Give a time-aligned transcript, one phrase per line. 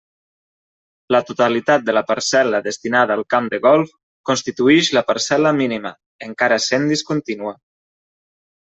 [1.15, 3.93] La totalitat de la parcel·la destinada al camp de golf
[4.31, 5.95] constituïx la parcel·la mínima,
[6.31, 7.57] encara sent discontínua.